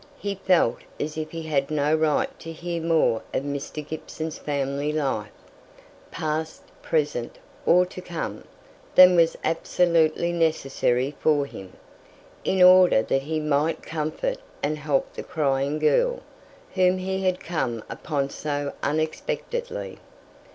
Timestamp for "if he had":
1.15-1.69